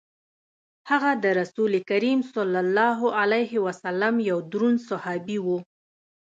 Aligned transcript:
هغه 0.89 1.11
د 1.23 1.25
رسول 1.39 1.73
کریم 1.89 2.19
صلی 2.33 2.57
الله 2.65 2.99
علیه 3.21 3.53
وسلم 3.65 4.13
یو 4.29 4.37
دروند 4.51 4.79
صحابي 4.89 5.37
وو. 5.45 5.57